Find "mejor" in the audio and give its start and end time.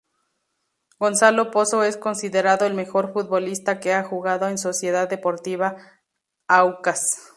2.73-3.13